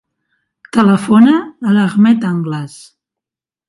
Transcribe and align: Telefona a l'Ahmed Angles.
Telefona 0.77 1.37
a 1.43 1.77
l'Ahmed 1.79 2.29
Angles. 2.35 2.85